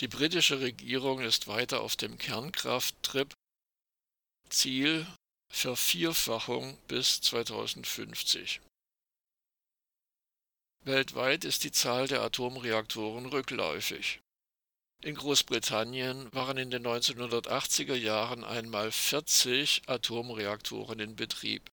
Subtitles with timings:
[0.00, 3.34] Die britische Regierung ist weiter auf dem Kernkrafttrip.
[4.48, 5.06] Ziel
[5.48, 8.60] Vervierfachung bis 2050.
[10.84, 14.20] Weltweit ist die Zahl der Atomreaktoren rückläufig.
[15.02, 21.70] In Großbritannien waren in den 1980er Jahren einmal 40 Atomreaktoren in Betrieb.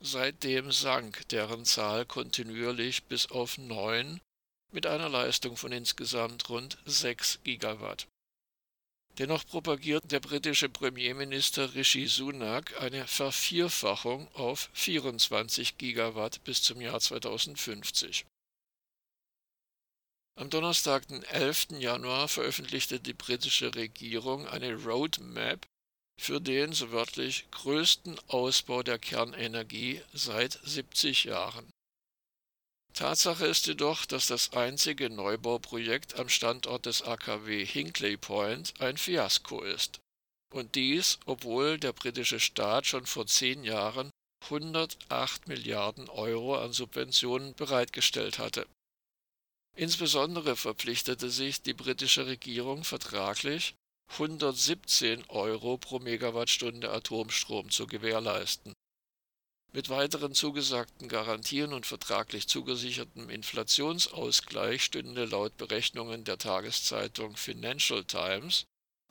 [0.00, 4.20] Seitdem sank deren Zahl kontinuierlich bis auf neun
[4.72, 8.06] mit einer Leistung von insgesamt rund 6 Gigawatt.
[9.18, 17.00] Dennoch propagiert der britische Premierminister Rishi Sunak eine Vervierfachung auf 24 Gigawatt bis zum Jahr
[17.00, 18.26] 2050.
[20.36, 21.80] Am Donnerstag, den 11.
[21.80, 25.66] Januar, veröffentlichte die britische Regierung eine Roadmap
[26.20, 31.68] für den, so wörtlich, größten Ausbau der Kernenergie seit 70 Jahren.
[32.94, 39.62] Tatsache ist jedoch, dass das einzige Neubauprojekt am Standort des AKW Hinkley Point ein Fiasko
[39.62, 40.00] ist.
[40.52, 44.10] Und dies, obwohl der britische Staat schon vor zehn Jahren
[44.44, 48.66] 108 Milliarden Euro an Subventionen bereitgestellt hatte.
[49.76, 53.74] Insbesondere verpflichtete sich die britische Regierung vertraglich,
[54.12, 58.72] 117 Euro pro Megawattstunde Atomstrom zu gewährleisten.
[59.78, 68.64] Mit weiteren zugesagten Garantien und vertraglich zugesichertem Inflationsausgleich stünde laut Berechnungen der Tageszeitung Financial Times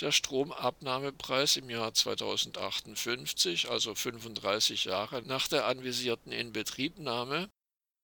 [0.00, 7.48] der Stromabnahmepreis im Jahr 2058, also 35 Jahre nach der anvisierten Inbetriebnahme,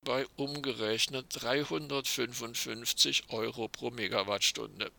[0.04, 4.90] bei umgerechnet 355 Euro pro Megawattstunde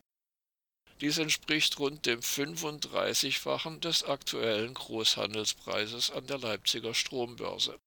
[1.00, 7.78] dies entspricht rund dem 35-fachen des aktuellen Großhandelspreises an der Leipziger Strombörse.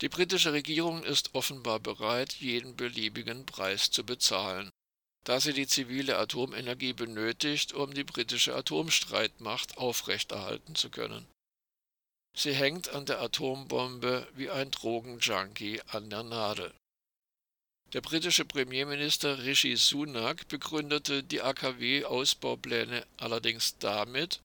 [0.00, 4.70] Die britische Regierung ist offenbar bereit, jeden beliebigen Preis zu bezahlen,
[5.24, 11.26] da sie die zivile Atomenergie benötigt, um die britische Atomstreitmacht aufrechterhalten zu können.
[12.36, 16.74] Sie hängt an der Atombombe wie ein Drogenjunkie an der Nadel.
[17.96, 24.42] Der britische Premierminister Rishi Sunak begründete die AKW-Ausbaupläne allerdings damit,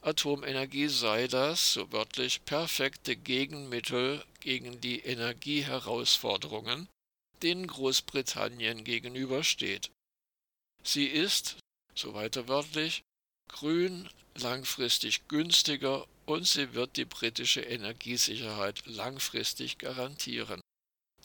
[0.00, 6.88] Atomenergie sei das, so wörtlich, perfekte Gegenmittel gegen die Energieherausforderungen,
[7.40, 9.92] denen Großbritannien gegenübersteht.
[10.82, 11.58] Sie ist,
[11.94, 13.02] so weiter wörtlich,
[13.48, 20.60] grün, langfristig günstiger und sie wird die britische Energiesicherheit langfristig garantieren.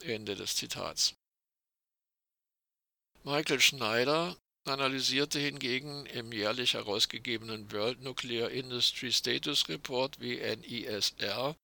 [0.02, 1.14] Ende des Zitats.
[3.24, 11.56] Michael Schneider analysierte hingegen im jährlich herausgegebenen World Nuclear Industry Status Report WNISR,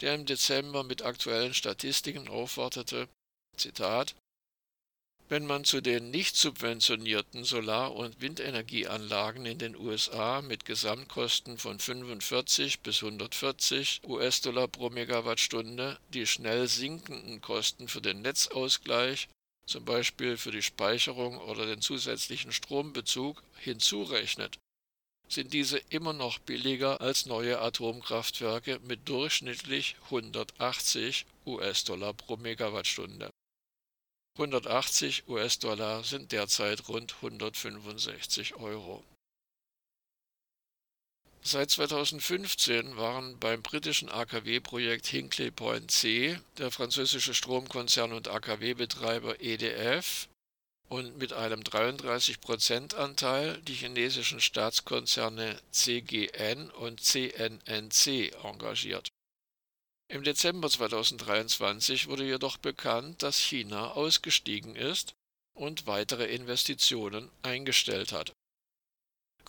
[0.00, 3.08] der im Dezember mit aktuellen Statistiken aufwartete,
[3.56, 4.14] Zitat,
[5.28, 11.78] wenn man zu den nicht subventionierten Solar- und Windenergieanlagen in den USA mit Gesamtkosten von
[11.78, 19.28] 45 bis 140 US-Dollar pro Megawattstunde die schnell sinkenden Kosten für den Netzausgleich
[19.66, 24.58] zum Beispiel für die Speicherung oder den zusätzlichen Strombezug, hinzurechnet,
[25.28, 33.30] sind diese immer noch billiger als neue Atomkraftwerke mit durchschnittlich 180 US-Dollar pro Megawattstunde.
[34.36, 39.04] 180 US-Dollar sind derzeit rund 165 Euro.
[41.46, 50.28] Seit 2015 waren beim britischen AKW-Projekt Hinkley Point C der französische Stromkonzern und AKW-Betreiber EDF
[50.88, 59.10] und mit einem 33%-Anteil die chinesischen Staatskonzerne CGN und CNNC engagiert.
[60.08, 65.12] Im Dezember 2023 wurde jedoch bekannt, dass China ausgestiegen ist
[65.52, 68.32] und weitere Investitionen eingestellt hat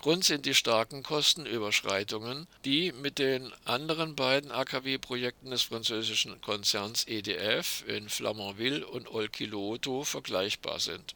[0.06, 7.84] Grund sind die starken Kostenüberschreitungen, die mit den anderen beiden AKW-Projekten des französischen Konzerns EDF
[7.88, 11.16] in Flamanville und Olkiluoto vergleichbar sind.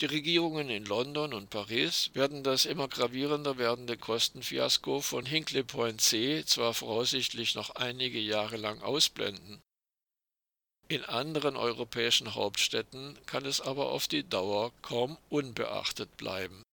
[0.00, 6.00] Die Regierungen in London und Paris werden das immer gravierender werdende Kostenfiasko von Hinkley Point
[6.00, 9.60] C zwar voraussichtlich noch einige Jahre lang ausblenden.
[10.88, 16.63] In anderen europäischen Hauptstädten kann es aber auf die Dauer kaum unbeachtet bleiben